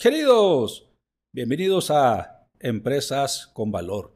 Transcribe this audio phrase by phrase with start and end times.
[0.00, 0.88] Queridos,
[1.30, 4.14] bienvenidos a Empresas con Valor,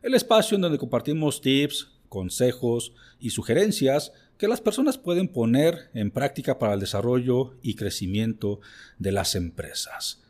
[0.00, 6.12] el espacio en donde compartimos tips, consejos y sugerencias que las personas pueden poner en
[6.12, 8.60] práctica para el desarrollo y crecimiento
[8.98, 10.22] de las empresas.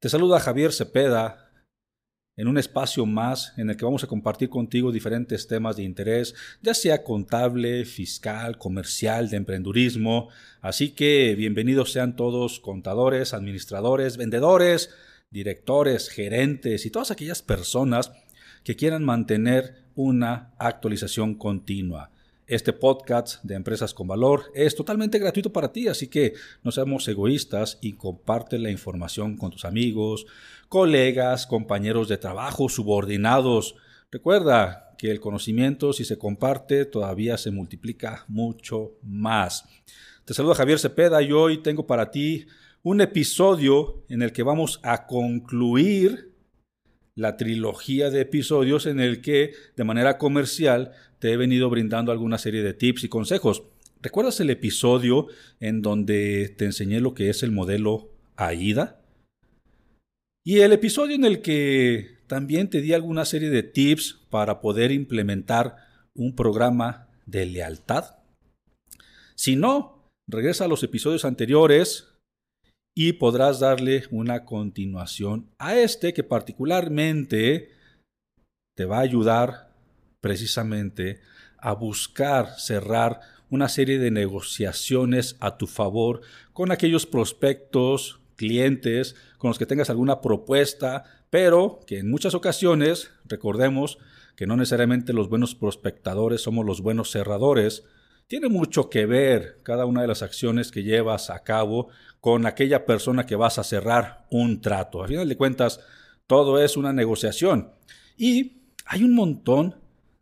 [0.00, 1.41] Te saluda Javier Cepeda
[2.36, 6.34] en un espacio más en el que vamos a compartir contigo diferentes temas de interés,
[6.62, 10.28] ya sea contable, fiscal, comercial, de emprendurismo.
[10.60, 14.90] Así que bienvenidos sean todos contadores, administradores, vendedores,
[15.30, 18.12] directores, gerentes y todas aquellas personas
[18.64, 22.11] que quieran mantener una actualización continua.
[22.52, 27.08] Este podcast de Empresas con Valor es totalmente gratuito para ti, así que no seamos
[27.08, 30.26] egoístas y comparte la información con tus amigos,
[30.68, 33.76] colegas, compañeros de trabajo, subordinados.
[34.10, 39.64] Recuerda que el conocimiento, si se comparte, todavía se multiplica mucho más.
[40.26, 42.44] Te saluda Javier Cepeda y hoy tengo para ti
[42.82, 46.31] un episodio en el que vamos a concluir
[47.14, 52.38] la trilogía de episodios en el que de manera comercial te he venido brindando alguna
[52.38, 53.64] serie de tips y consejos.
[54.00, 55.28] ¿Recuerdas el episodio
[55.60, 59.00] en donde te enseñé lo que es el modelo AIDA?
[60.44, 64.90] Y el episodio en el que también te di alguna serie de tips para poder
[64.90, 65.76] implementar
[66.14, 68.16] un programa de lealtad.
[69.36, 72.11] Si no, regresa a los episodios anteriores
[72.94, 77.70] y podrás darle una continuación a este que particularmente
[78.76, 79.72] te va a ayudar
[80.20, 81.20] precisamente
[81.58, 83.20] a buscar cerrar
[83.50, 86.22] una serie de negociaciones a tu favor
[86.52, 93.10] con aquellos prospectos, clientes con los que tengas alguna propuesta, pero que en muchas ocasiones,
[93.24, 93.98] recordemos
[94.36, 97.84] que no necesariamente los buenos prospectadores somos los buenos cerradores,
[98.32, 101.88] tiene mucho que ver cada una de las acciones que llevas a cabo
[102.18, 105.04] con aquella persona que vas a cerrar un trato.
[105.04, 105.80] A final de cuentas,
[106.26, 107.74] todo es una negociación.
[108.16, 109.74] Y hay un montón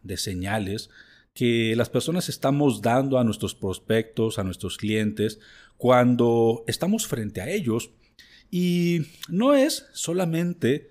[0.02, 0.90] de señales
[1.34, 5.38] que las personas estamos dando a nuestros prospectos, a nuestros clientes,
[5.76, 7.92] cuando estamos frente a ellos.
[8.50, 10.88] Y no es solamente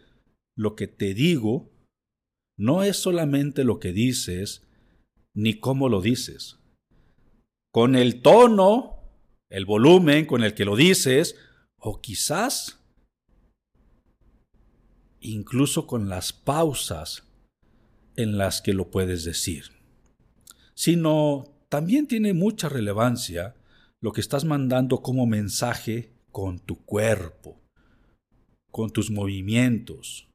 [0.56, 1.69] lo que te digo,
[2.57, 4.66] no es solamente lo que dices,
[5.34, 6.59] ni cómo lo dices.
[7.72, 9.00] Con el tono
[9.50, 11.35] el volumen con el que lo dices,
[11.78, 12.80] o quizás
[15.19, 17.24] incluso con las pausas
[18.16, 19.72] en las que lo puedes decir,
[20.75, 23.56] sino también tiene mucha relevancia
[24.01, 27.59] lo que estás mandando como mensaje con tu cuerpo,
[28.72, 30.30] con tus movimientos.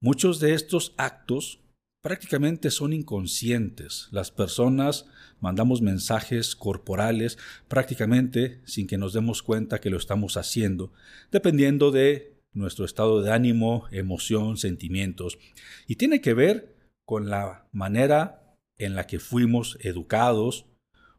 [0.00, 1.60] Muchos de estos actos
[2.08, 4.08] prácticamente son inconscientes.
[4.12, 5.04] Las personas
[5.40, 7.36] mandamos mensajes corporales
[7.68, 10.90] prácticamente sin que nos demos cuenta que lo estamos haciendo,
[11.30, 15.38] dependiendo de nuestro estado de ánimo, emoción, sentimientos.
[15.86, 20.64] Y tiene que ver con la manera en la que fuimos educados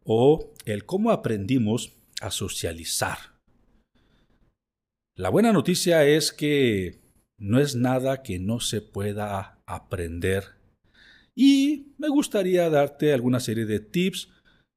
[0.03, 3.37] o el cómo aprendimos a socializar.
[5.15, 6.99] La buena noticia es que
[7.37, 10.57] no es nada que no se pueda aprender
[11.41, 14.27] y me gustaría darte alguna serie de tips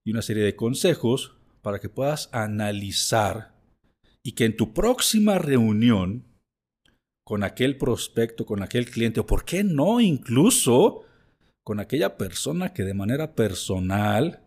[0.07, 3.57] y una serie de consejos para que puedas analizar
[4.23, 6.25] y que en tu próxima reunión
[7.27, 11.03] con aquel prospecto, con aquel cliente, o por qué no incluso
[11.65, 14.39] con aquella persona que de manera personal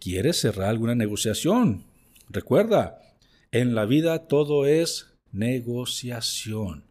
[0.00, 1.84] quiere cerrar alguna negociación.
[2.28, 2.98] Recuerda,
[3.52, 6.82] en la vida todo es negociación.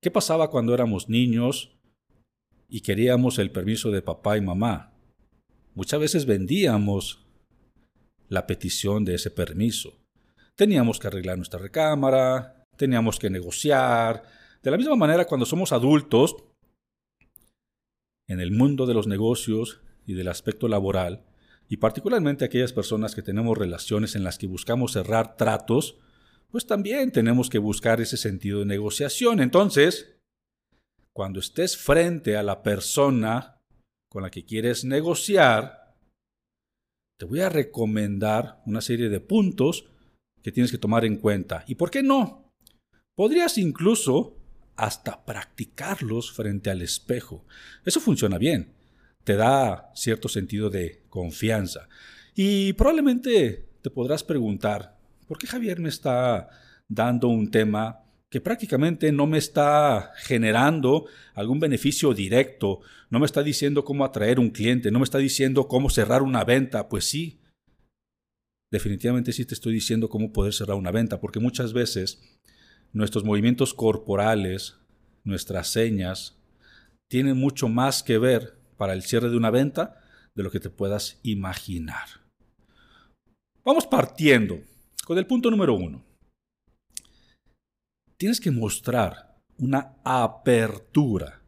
[0.00, 1.75] ¿Qué pasaba cuando éramos niños
[2.68, 4.92] y queríamos el permiso de papá y mamá.
[5.74, 7.26] Muchas veces vendíamos
[8.28, 10.02] la petición de ese permiso.
[10.56, 14.22] teníamos que arreglar nuestra recámara, teníamos que negociar.
[14.62, 16.34] De la misma manera, cuando somos adultos,
[18.26, 21.26] en el mundo de los negocios y del aspecto laboral,
[21.68, 25.98] y particularmente aquellas personas que tenemos relaciones en las que buscamos cerrar tratos,
[26.50, 29.40] pues también tenemos que buscar ese sentido de negociación.
[29.40, 30.15] Entonces,
[31.16, 33.62] cuando estés frente a la persona
[34.10, 35.96] con la que quieres negociar,
[37.18, 39.86] te voy a recomendar una serie de puntos
[40.42, 41.64] que tienes que tomar en cuenta.
[41.66, 42.52] ¿Y por qué no?
[43.16, 44.36] Podrías incluso
[44.76, 47.46] hasta practicarlos frente al espejo.
[47.86, 48.74] Eso funciona bien.
[49.24, 51.88] Te da cierto sentido de confianza.
[52.34, 56.50] Y probablemente te podrás preguntar, ¿por qué Javier me está
[56.88, 63.42] dando un tema que prácticamente no me está generando algún beneficio directo, no me está
[63.42, 66.88] diciendo cómo atraer un cliente, no me está diciendo cómo cerrar una venta?
[66.88, 67.40] Pues sí,
[68.72, 72.20] definitivamente sí te estoy diciendo cómo poder cerrar una venta, porque muchas veces
[72.92, 74.76] nuestros movimientos corporales,
[75.22, 76.36] nuestras señas,
[77.08, 80.02] tienen mucho más que ver para el cierre de una venta
[80.34, 82.06] de lo que te puedas imaginar.
[83.64, 84.60] Vamos partiendo
[85.04, 86.05] con el punto número uno.
[88.18, 91.42] Tienes que mostrar una apertura.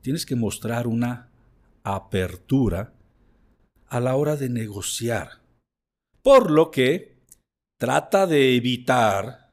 [0.00, 1.30] Tienes que mostrar una
[1.82, 2.94] apertura
[3.86, 5.42] a la hora de negociar.
[6.22, 7.18] Por lo que
[7.78, 9.52] trata de evitar,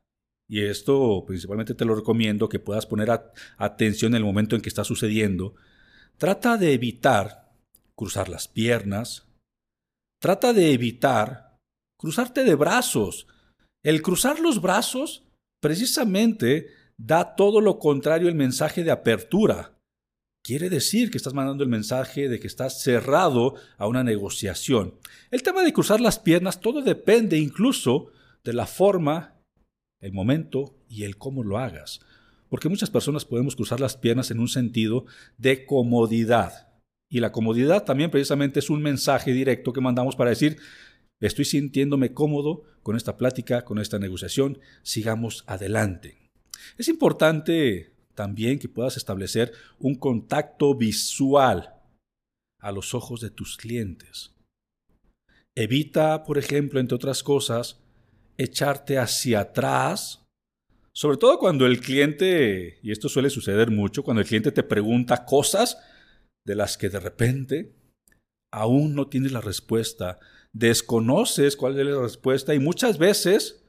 [0.49, 3.09] y esto principalmente te lo recomiendo que puedas poner
[3.57, 5.55] atención en el momento en que está sucediendo,
[6.17, 7.51] trata de evitar
[7.95, 9.27] cruzar las piernas,
[10.21, 11.57] trata de evitar
[11.99, 13.27] cruzarte de brazos.
[13.83, 15.23] El cruzar los brazos
[15.61, 19.77] precisamente da todo lo contrario el mensaje de apertura
[20.47, 24.93] quiere decir que estás mandando el mensaje de que estás cerrado a una negociación.
[25.29, 28.11] El tema de cruzar las piernas, todo depende incluso
[28.45, 29.41] de la forma,
[29.99, 31.99] el momento y el cómo lo hagas.
[32.47, 35.05] Porque muchas personas podemos cruzar las piernas en un sentido
[35.37, 36.69] de comodidad.
[37.11, 40.59] Y la comodidad también precisamente es un mensaje directo que mandamos para decir,
[41.19, 46.29] estoy sintiéndome cómodo con esta plática, con esta negociación, sigamos adelante.
[46.77, 51.75] Es importante también que puedas establecer un contacto visual
[52.59, 54.33] a los ojos de tus clientes.
[55.55, 57.79] Evita, por ejemplo, entre otras cosas,
[58.37, 60.23] echarte hacia atrás,
[60.93, 65.25] sobre todo cuando el cliente, y esto suele suceder mucho, cuando el cliente te pregunta
[65.25, 65.77] cosas
[66.45, 67.75] de las que de repente
[68.51, 70.19] aún no tienes la respuesta,
[70.53, 73.63] desconoces cuál es la respuesta y muchas veces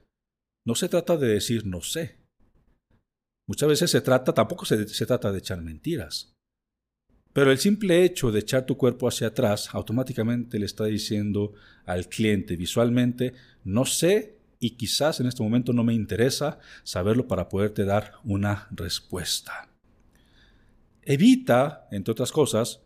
[0.67, 2.19] no se trata de decir no sé,
[3.49, 6.35] Muchas veces se trata, tampoco se, trata de echar mentiras.
[7.33, 11.55] Pero el simple hecho de echar tu cuerpo hacia atrás automáticamente le está diciendo
[11.87, 13.33] al cliente visualmente,
[13.65, 18.69] no sé y quizás en este momento no me interesa saberlo para poderte dar una
[18.71, 19.71] respuesta.
[21.03, 22.83] Evita, entre otras cosas,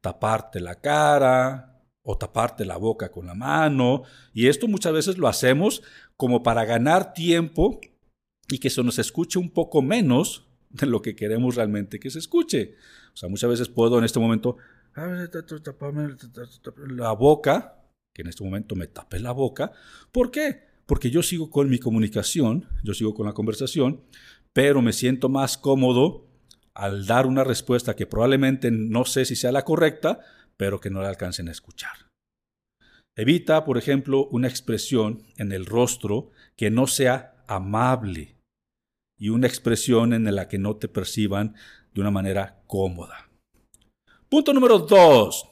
[0.00, 1.69] taparte la cara
[2.10, 4.02] o taparte la boca con la mano.
[4.34, 5.82] Y esto muchas veces lo hacemos
[6.16, 7.80] como para ganar tiempo
[8.48, 12.18] y que se nos escuche un poco menos de lo que queremos realmente que se
[12.18, 12.74] escuche.
[13.14, 14.56] O sea, muchas veces puedo en este momento
[16.88, 19.72] la boca, que en este momento me tape la boca.
[20.10, 20.64] ¿Por qué?
[20.86, 24.02] Porque yo sigo con mi comunicación, yo sigo con la conversación,
[24.52, 26.26] pero me siento más cómodo
[26.74, 30.20] al dar una respuesta que probablemente no sé si sea la correcta,
[30.56, 32.09] pero que no la alcancen a escuchar.
[33.20, 38.38] Evita, por ejemplo, una expresión en el rostro que no sea amable,
[39.18, 41.54] y una expresión en la que no te perciban
[41.92, 43.28] de una manera cómoda.
[44.30, 45.46] Punto número dos.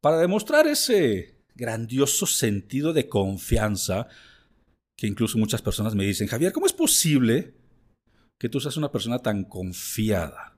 [0.00, 4.06] Para demostrar ese grandioso sentido de confianza,
[4.96, 7.54] que incluso muchas personas me dicen, Javier, ¿cómo es posible
[8.38, 10.54] que tú seas una persona tan confiada?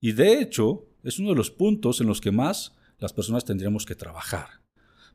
[0.00, 3.84] Y de hecho, es uno de los puntos en los que más las personas tendríamos
[3.84, 4.60] que trabajar.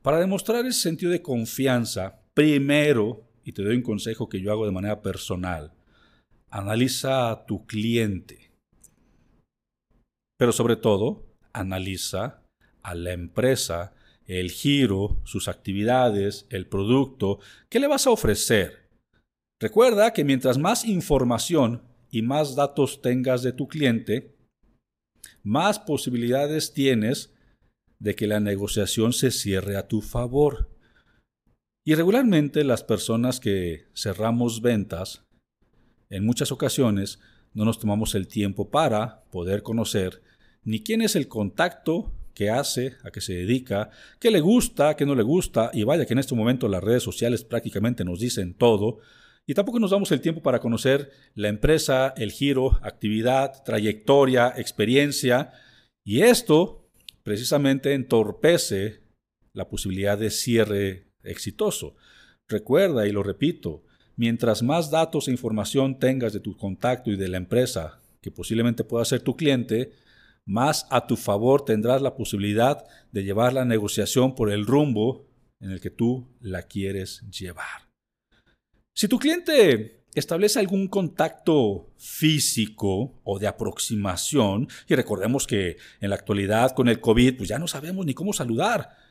[0.01, 4.65] Para demostrar ese sentido de confianza, primero y te doy un consejo que yo hago
[4.65, 5.73] de manera personal.
[6.49, 8.51] Analiza a tu cliente.
[10.37, 12.43] Pero sobre todo, analiza
[12.83, 13.93] a la empresa,
[14.25, 17.39] el giro, sus actividades, el producto,
[17.69, 18.89] ¿qué le vas a ofrecer?
[19.61, 24.35] Recuerda que mientras más información y más datos tengas de tu cliente,
[25.41, 27.33] más posibilidades tienes
[27.99, 30.69] de que la negociación se cierre a tu favor.
[31.85, 35.25] Y regularmente las personas que cerramos ventas,
[36.09, 37.19] en muchas ocasiones
[37.53, 40.21] no nos tomamos el tiempo para poder conocer
[40.63, 43.89] ni quién es el contacto qué hace, a qué se dedica,
[44.19, 47.01] qué le gusta, qué no le gusta, y vaya que en este momento las redes
[47.01, 48.99] sociales prácticamente nos dicen todo,
[49.47, 55.51] y tampoco nos damos el tiempo para conocer la empresa, el giro, actividad, trayectoria, experiencia,
[56.05, 56.76] y esto
[57.27, 59.01] precisamente entorpece
[59.51, 61.97] la posibilidad de cierre exitoso.
[62.47, 63.83] Recuerda, y lo repito,
[64.15, 68.85] mientras más datos e información tengas de tu contacto y de la empresa que posiblemente
[68.85, 69.91] pueda ser tu cliente,
[70.45, 75.27] más a tu favor tendrás la posibilidad de llevar la negociación por el rumbo
[75.59, 77.89] en el que tú la quieres llevar.
[78.95, 86.15] Si tu cliente establece algún contacto físico o de aproximación, y recordemos que en la
[86.15, 89.06] actualidad con el COVID pues ya no sabemos ni cómo saludar,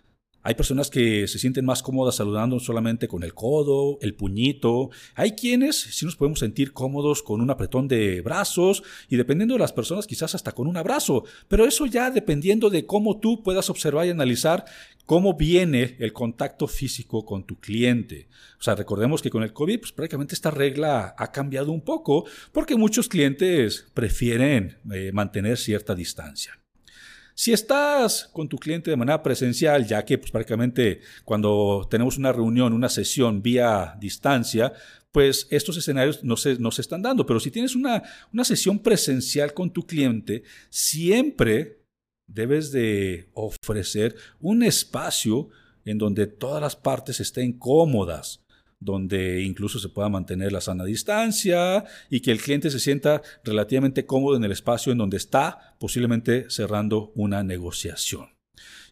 [0.47, 4.91] hay personas que se sienten más cómodas saludando solamente con el codo, el puñito.
[5.17, 9.59] Hay quienes sí nos podemos sentir cómodos con un apretón de brazos y dependiendo de
[9.59, 11.25] las personas quizás hasta con un abrazo.
[11.49, 14.67] Pero eso ya dependiendo de cómo tú puedas observar y analizar
[15.05, 18.29] cómo viene el contacto físico con tu cliente.
[18.61, 22.25] O sea, recordemos que con el COVID pues, prácticamente esta regla ha cambiado un poco
[22.53, 26.61] porque muchos clientes prefieren eh, mantener cierta distancia.
[27.38, 32.33] Si estás con tu cliente de manera presencial, ya que pues, prácticamente cuando tenemos una
[32.33, 34.73] reunión, una sesión vía distancia,
[35.12, 37.26] pues estos escenarios no se, no se están dando.
[37.26, 38.02] Pero si tienes una,
[38.33, 41.83] una sesión presencial con tu cliente, siempre
[42.26, 45.50] debes de ofrecer un espacio
[45.85, 48.46] en donde todas las partes estén cómodas
[48.78, 54.06] donde incluso se pueda mantener la sana distancia y que el cliente se sienta relativamente
[54.06, 58.28] cómodo en el espacio en donde está, posiblemente cerrando una negociación.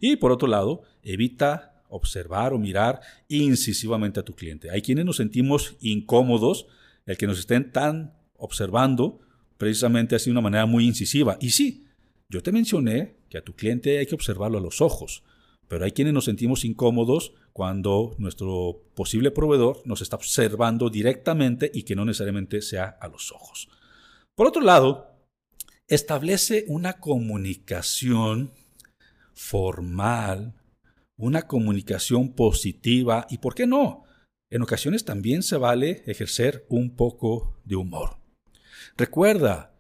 [0.01, 4.71] Y por otro lado, evita observar o mirar incisivamente a tu cliente.
[4.71, 6.67] Hay quienes nos sentimos incómodos,
[7.07, 9.21] el que nos estén tan observando
[9.59, 11.37] precisamente así de una manera muy incisiva.
[11.41, 11.87] Y sí,
[12.29, 15.23] yo te mencioné que a tu cliente hay que observarlo a los ojos,
[15.69, 21.85] pero hay quienes nos sentimos incómodos cuando nuestro posible proveedor nos está observando directamente y
[21.85, 23.69] que no necesariamente sea a los ojos.
[24.35, 25.15] Por otro lado,
[25.87, 28.53] establece una comunicación
[29.35, 30.55] formal,
[31.17, 34.05] una comunicación positiva y, ¿por qué no?
[34.51, 38.19] En ocasiones también se vale ejercer un poco de humor.
[38.97, 39.74] Recuerda,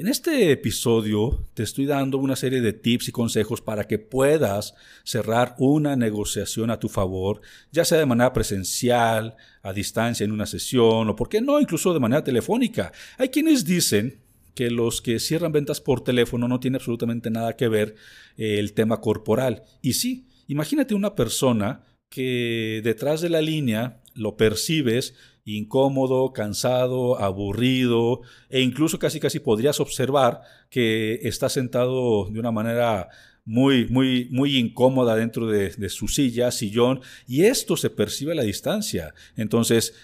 [0.00, 4.74] en este episodio te estoy dando una serie de tips y consejos para que puedas
[5.04, 10.46] cerrar una negociación a tu favor, ya sea de manera presencial, a distancia en una
[10.46, 12.92] sesión o, por qué no, incluso de manera telefónica.
[13.18, 14.20] Hay quienes dicen
[14.54, 17.94] que los que cierran ventas por teléfono no tiene absolutamente nada que ver
[18.38, 19.64] eh, el tema corporal.
[19.82, 28.20] Y sí, imagínate una persona que detrás de la línea lo percibes incómodo, cansado, aburrido
[28.48, 33.08] e incluso casi casi podrías observar que está sentado de una manera
[33.44, 38.36] muy, muy, muy incómoda dentro de, de su silla, sillón, y esto se percibe a
[38.36, 39.14] la distancia.
[39.36, 39.94] Entonces,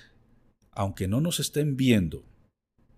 [0.72, 2.24] aunque no nos estén viendo,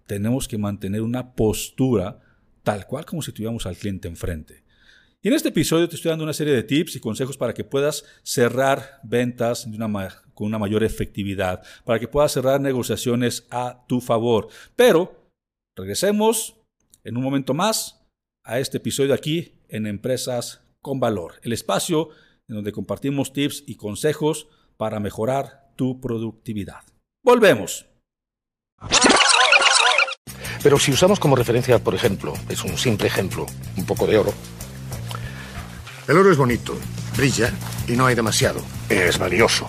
[0.07, 2.21] tenemos que mantener una postura
[2.63, 4.65] tal cual como si tuviéramos al cliente enfrente.
[5.21, 7.65] Y en este episodio te estoy dando una serie de tips y consejos para que
[7.65, 9.67] puedas cerrar ventas
[10.39, 14.47] con una mayor efectividad, para que puedas cerrar negociaciones a tu favor.
[14.77, 15.33] Pero
[15.77, 16.55] regresemos
[17.03, 18.07] en un momento más
[18.45, 22.11] a este episodio aquí en Empresas con Valor, el espacio
[22.49, 26.85] en donde compartimos tips y consejos para mejorar tu productividad.
[27.25, 27.87] Volvemos.
[30.63, 33.45] Pero si usamos como referencia, por ejemplo, es un simple ejemplo,
[33.77, 34.33] un poco de oro,
[36.07, 36.79] el oro es bonito,
[37.17, 37.53] brilla
[37.89, 38.63] y no hay demasiado.
[38.89, 39.67] Es valioso.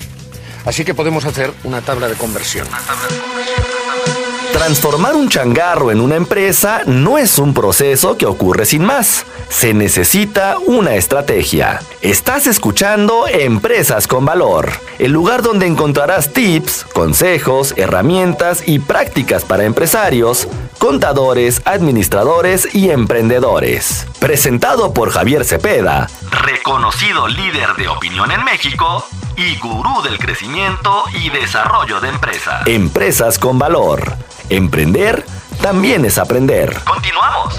[0.66, 2.68] Así que podemos hacer una tabla de conversión.
[4.54, 9.26] Transformar un changarro en una empresa no es un proceso que ocurre sin más.
[9.48, 11.80] Se necesita una estrategia.
[12.02, 19.64] Estás escuchando Empresas con Valor, el lugar donde encontrarás tips, consejos, herramientas y prácticas para
[19.64, 20.48] empresarios,
[20.78, 24.08] contadores, administradores y emprendedores.
[24.20, 29.06] Presentado por Javier Cepeda, reconocido líder de opinión en México
[29.40, 32.68] y gurú del crecimiento y desarrollo de empresas.
[32.68, 34.18] Empresas con Valor.
[34.50, 35.24] Emprender
[35.62, 36.78] también es aprender.
[36.84, 37.58] Continuamos.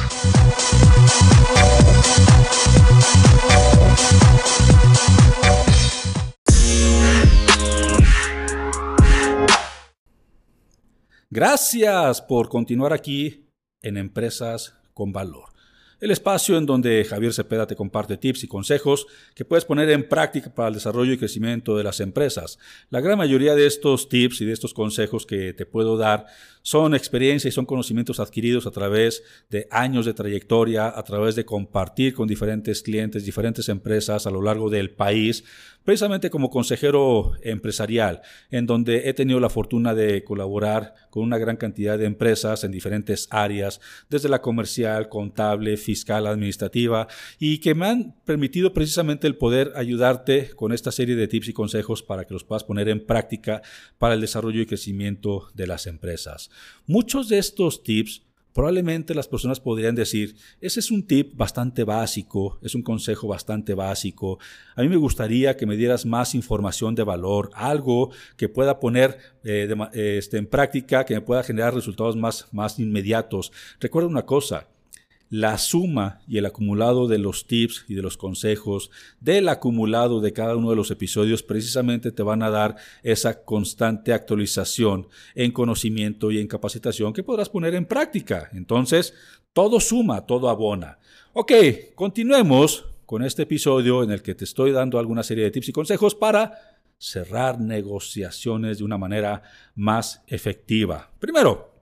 [11.30, 13.48] Gracias por continuar aquí
[13.80, 15.49] en Empresas con Valor.
[16.00, 20.08] El espacio en donde Javier Cepeda te comparte tips y consejos que puedes poner en
[20.08, 22.58] práctica para el desarrollo y crecimiento de las empresas.
[22.88, 26.26] La gran mayoría de estos tips y de estos consejos que te puedo dar
[26.62, 31.44] son experiencia y son conocimientos adquiridos a través de años de trayectoria, a través de
[31.44, 35.44] compartir con diferentes clientes, diferentes empresas a lo largo del país,
[35.84, 41.56] precisamente como consejero empresarial, en donde he tenido la fortuna de colaborar con una gran
[41.56, 47.08] cantidad de empresas en diferentes áreas, desde la comercial, contable, fiscal, administrativa,
[47.38, 51.52] y que me han permitido precisamente el poder ayudarte con esta serie de tips y
[51.52, 53.62] consejos para que los puedas poner en práctica
[53.98, 56.50] para el desarrollo y crecimiento de las empresas.
[56.86, 58.22] Muchos de estos tips
[58.52, 63.74] Probablemente las personas podrían decir, ese es un tip bastante básico, es un consejo bastante
[63.74, 64.38] básico.
[64.74, 69.18] A mí me gustaría que me dieras más información de valor, algo que pueda poner
[69.44, 73.52] eh, este, en práctica, que me pueda generar resultados más, más inmediatos.
[73.78, 74.66] Recuerda una cosa,
[75.30, 80.32] la suma y el acumulado de los tips y de los consejos, del acumulado de
[80.32, 85.06] cada uno de los episodios, precisamente te van a dar esa constante actualización
[85.36, 88.50] en conocimiento y en capacitación que podrás poner en práctica.
[88.52, 89.14] Entonces,
[89.52, 90.98] todo suma, todo abona.
[91.32, 91.52] Ok,
[91.94, 95.72] continuemos con este episodio en el que te estoy dando alguna serie de tips y
[95.72, 96.58] consejos para
[96.98, 99.42] cerrar negociaciones de una manera
[99.74, 101.10] más efectiva.
[101.18, 101.72] Primero,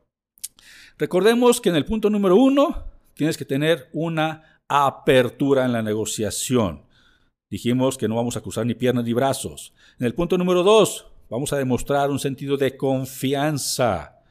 [0.99, 2.85] recordemos que en el punto número uno,
[3.19, 6.87] tienes que tener una apertura en la negociación.
[7.51, 9.75] Dijimos que no vamos a cruzar ni piernas ni brazos.
[9.99, 14.23] En el punto número dos, vamos a demostrar un sentido de confianza.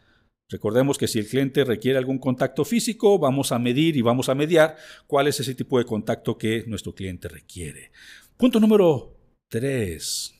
[0.49, 4.35] Recordemos que si el cliente requiere algún contacto físico, vamos a medir y vamos a
[4.35, 7.91] mediar cuál es ese tipo de contacto que nuestro cliente requiere.
[8.37, 9.17] Punto número
[9.49, 10.33] tres.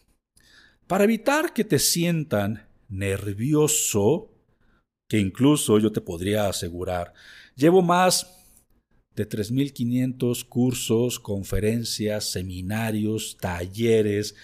[0.88, 4.32] Para evitar que te sientan nervioso,
[5.10, 7.14] que incluso yo te podría asegurar,
[7.56, 8.37] llevo más
[9.18, 14.36] de 3.500 cursos, conferencias, seminarios, talleres,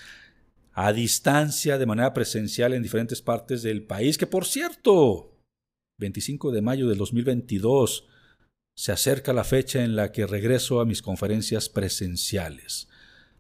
[0.74, 5.38] a distancia, de manera presencial en diferentes partes del país, que por cierto,
[6.00, 8.08] 25 de mayo del 2022,
[8.76, 12.90] se acerca la fecha en la que regreso a mis conferencias presenciales.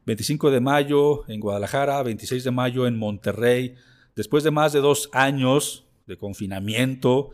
[0.05, 3.73] 25 de mayo en Guadalajara, 26 de mayo en Monterrey,
[4.15, 7.31] después de más de dos años de confinamiento,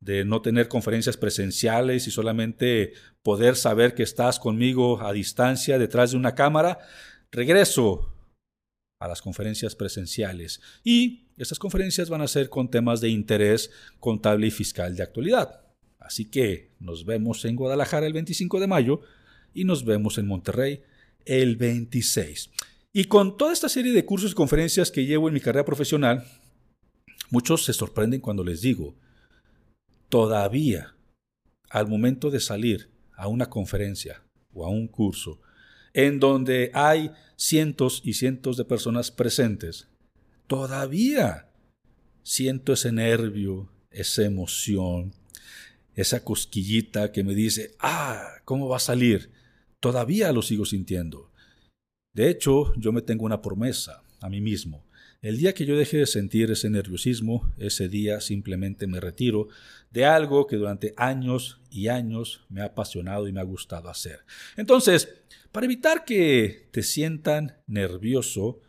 [0.00, 6.10] de no tener conferencias presenciales y solamente poder saber que estás conmigo a distancia detrás
[6.10, 6.78] de una cámara,
[7.30, 8.12] regreso
[9.00, 14.46] a las conferencias presenciales y estas conferencias van a ser con temas de interés contable
[14.46, 15.60] y fiscal de actualidad.
[15.98, 19.00] Así que nos vemos en Guadalajara el 25 de mayo
[19.52, 20.82] y nos vemos en Monterrey
[21.24, 22.50] el 26.
[22.92, 26.24] Y con toda esta serie de cursos y conferencias que llevo en mi carrera profesional,
[27.30, 28.94] muchos se sorprenden cuando les digo,
[30.08, 30.94] todavía
[31.70, 35.40] al momento de salir a una conferencia o a un curso
[35.96, 39.88] en donde hay cientos y cientos de personas presentes,
[40.46, 41.48] todavía
[42.22, 45.14] siento ese nervio, esa emoción,
[45.94, 49.30] esa cosquillita que me dice, ah, ¿cómo va a salir?
[49.80, 51.30] Todavía lo sigo sintiendo.
[52.12, 54.84] De hecho, yo me tengo una promesa a mí mismo.
[55.22, 59.48] El día que yo deje de sentir ese nerviosismo, ese día simplemente me retiro
[59.90, 64.20] de algo que durante años y años me ha apasionado y me ha gustado hacer.
[64.56, 65.08] Entonces,
[65.52, 68.60] para evitar que te sientan nervioso,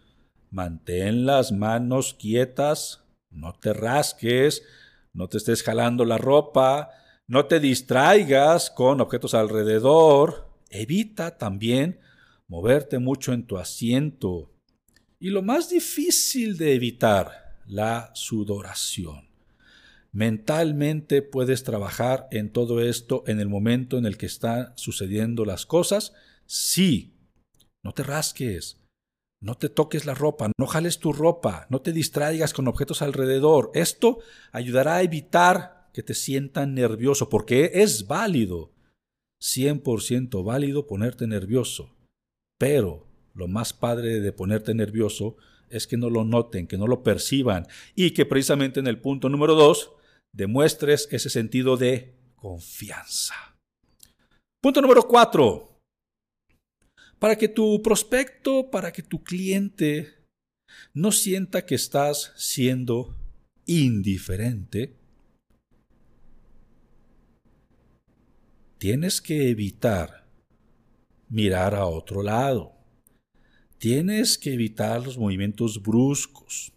[0.49, 4.63] mantén las manos quietas, no te rasques,
[5.13, 6.91] no te estés jalando la ropa,
[7.27, 11.99] no te distraigas con objetos alrededor, evita también
[12.47, 14.53] moverte mucho en tu asiento,
[15.19, 19.27] y lo más difícil de evitar, la sudoración.
[20.11, 25.65] Mentalmente puedes trabajar en todo esto en el momento en el que están sucediendo las
[25.65, 26.13] cosas.
[26.45, 27.13] Sí,
[27.83, 28.81] no te rasques,
[29.41, 33.71] no te toques la ropa, no jales tu ropa, no te distraigas con objetos alrededor.
[33.73, 34.19] Esto
[34.51, 38.71] ayudará a evitar que te sientan nervioso, porque es válido,
[39.41, 41.93] 100% válido ponerte nervioso.
[42.57, 43.06] Pero
[43.37, 45.37] lo más padre de ponerte nervioso
[45.69, 49.29] es que no lo noten, que no lo perciban y que precisamente en el punto
[49.29, 49.91] número dos
[50.33, 53.35] demuestres ese sentido de confianza.
[54.61, 55.79] Punto número cuatro.
[57.19, 60.15] Para que tu prospecto, para que tu cliente
[60.93, 63.15] no sienta que estás siendo
[63.65, 64.95] indiferente,
[68.77, 70.27] tienes que evitar
[71.29, 72.76] mirar a otro lado.
[73.79, 76.73] Tienes que evitar los movimientos bruscos.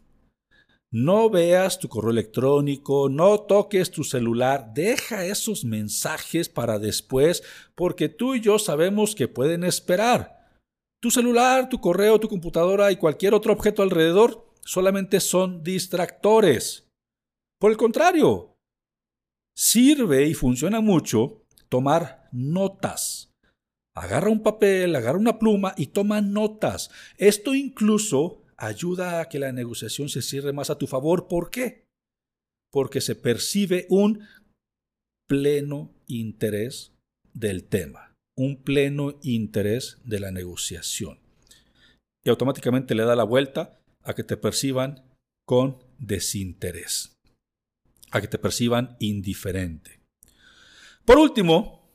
[0.92, 7.42] No veas tu correo electrónico, no toques tu celular, deja esos mensajes para después
[7.74, 10.60] porque tú y yo sabemos que pueden esperar.
[11.00, 16.86] Tu celular, tu correo, tu computadora y cualquier otro objeto alrededor solamente son distractores.
[17.58, 18.56] Por el contrario,
[19.56, 23.29] sirve y funciona mucho tomar notas.
[23.94, 26.90] Agarra un papel, agarra una pluma y toma notas.
[27.16, 31.28] Esto incluso ayuda a que la negociación se cierre más a tu favor.
[31.28, 31.86] ¿Por qué?
[32.70, 34.26] Porque se percibe un
[35.28, 36.92] pleno interés
[37.32, 41.18] del tema, un pleno interés de la negociación.
[42.24, 45.04] Y automáticamente le da la vuelta a que te perciban
[45.46, 47.16] con desinterés,
[48.10, 50.00] a que te perciban indiferente.
[51.04, 51.90] Por último,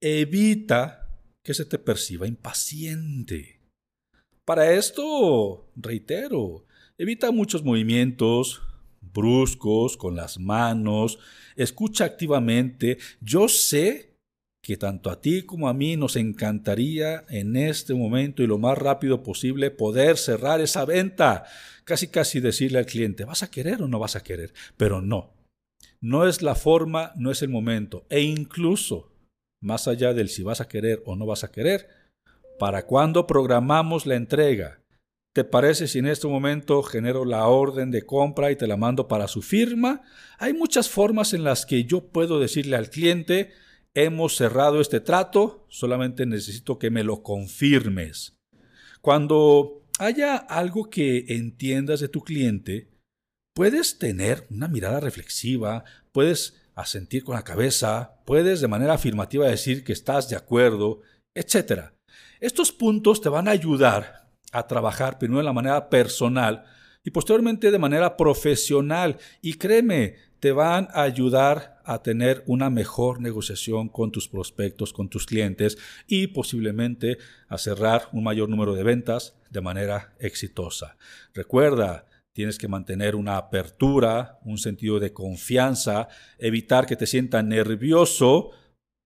[0.00, 1.07] evita
[1.44, 3.60] que se te perciba impaciente.
[4.44, 8.62] Para esto, reitero, evita muchos movimientos
[9.00, 11.18] bruscos con las manos,
[11.56, 12.98] escucha activamente.
[13.20, 14.16] Yo sé
[14.62, 18.76] que tanto a ti como a mí nos encantaría en este momento y lo más
[18.76, 21.44] rápido posible poder cerrar esa venta.
[21.84, 24.52] Casi casi decirle al cliente, ¿vas a querer o no vas a querer?
[24.76, 25.32] Pero no,
[26.00, 28.04] no es la forma, no es el momento.
[28.10, 29.10] E incluso,
[29.60, 31.88] más allá del si vas a querer o no vas a querer,
[32.58, 34.82] ¿Para cuándo programamos la entrega?
[35.32, 39.06] ¿Te parece si en este momento genero la orden de compra y te la mando
[39.06, 40.02] para su firma?
[40.38, 43.52] Hay muchas formas en las que yo puedo decirle al cliente,
[43.94, 48.36] hemos cerrado este trato, solamente necesito que me lo confirmes.
[49.02, 52.90] Cuando haya algo que entiendas de tu cliente,
[53.54, 59.84] puedes tener una mirada reflexiva, puedes asentir con la cabeza, puedes de manera afirmativa decir
[59.84, 61.00] que estás de acuerdo,
[61.34, 61.90] etc.
[62.40, 66.64] Estos puntos te van a ayudar a trabajar primero de la manera personal
[67.02, 69.18] y posteriormente de manera profesional.
[69.42, 75.08] Y créeme, te van a ayudar a tener una mejor negociación con tus prospectos, con
[75.08, 80.96] tus clientes y posiblemente a cerrar un mayor número de ventas de manera exitosa.
[81.34, 82.07] Recuerda,
[82.38, 86.06] tienes que mantener una apertura, un sentido de confianza,
[86.38, 88.52] evitar que te sientas nervioso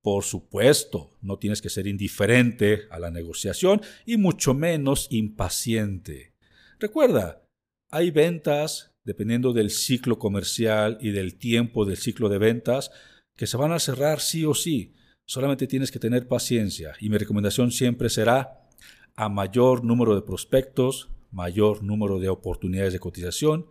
[0.03, 6.35] por supuesto, no tienes que ser indiferente a la negociación y mucho menos impaciente.
[6.79, 7.43] Recuerda,
[7.91, 12.91] hay ventas, dependiendo del ciclo comercial y del tiempo del ciclo de ventas,
[13.35, 14.93] que se van a cerrar sí o sí.
[15.25, 18.69] Solamente tienes que tener paciencia y mi recomendación siempre será
[19.17, 23.67] a mayor número de prospectos, mayor número de oportunidades de cotización,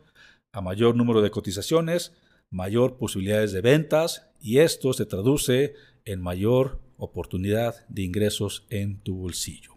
[0.52, 2.14] a mayor número de cotizaciones,
[2.50, 9.16] mayor posibilidades de ventas y esto se traduce en mayor oportunidad de ingresos en tu
[9.16, 9.72] bolsillo.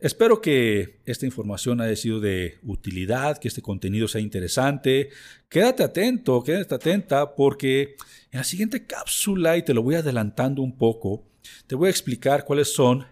[0.00, 5.10] Espero que esta información haya sido de utilidad, que este contenido sea interesante.
[5.50, 7.96] Quédate atento, quédate atenta porque
[8.30, 11.28] en la siguiente cápsula, y te lo voy adelantando un poco,
[11.66, 13.06] te voy a explicar cuáles son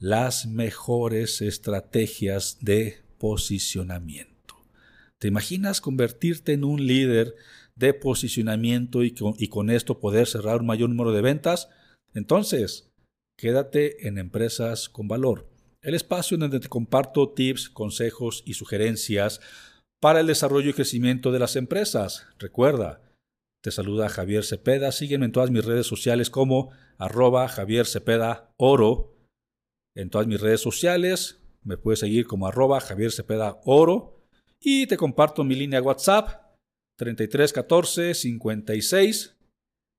[0.00, 4.56] las mejores estrategias de posicionamiento.
[5.18, 7.36] ¿Te imaginas convertirte en un líder
[7.76, 11.68] de posicionamiento y con, esto poder cerrar un mayor número de ventas,
[12.14, 12.90] entonces
[13.38, 15.48] quédate en Empresas con Valor,
[15.82, 19.40] el espacio en donde te comparto tips, consejos y sugerencias
[20.00, 22.26] para el desarrollo y crecimiento de las empresas.
[22.38, 23.02] Recuerda,
[23.62, 24.92] te saluda Javier Cepeda.
[24.92, 29.14] Sígueme en todas mis redes sociales como arroba Javier Cepeda Oro.
[29.94, 34.24] En todas mis redes sociales me puedes seguir como arroba Javier Cepeda Oro.
[34.60, 36.56] Y te comparto mi línea WhatsApp
[36.98, 39.36] 33 14 56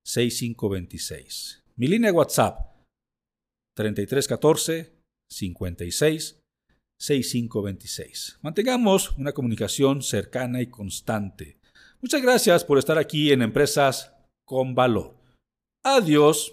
[0.04, 1.64] 65 26.
[1.76, 2.76] Mi línea WhatsApp
[3.76, 4.92] 33 14
[5.30, 6.40] 56
[7.00, 8.38] 65 26.
[8.42, 11.58] Mantengamos una comunicación cercana y constante.
[12.00, 14.12] Muchas gracias por estar aquí en Empresas
[14.44, 15.16] con Valor.
[15.84, 16.52] Adiós.